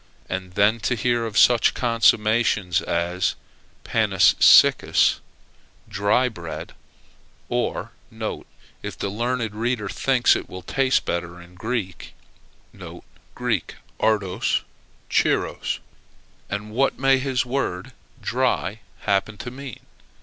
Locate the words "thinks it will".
9.87-10.63